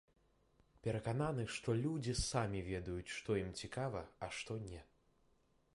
Перакананы, 0.85 1.43
што 1.55 1.75
людзі 1.83 2.13
самі 2.23 2.59
ведаюць, 2.71 3.13
што 3.19 3.29
ім 3.43 3.53
цікава, 3.61 4.01
а 4.29 4.33
што 4.39 4.59
не. 4.71 4.81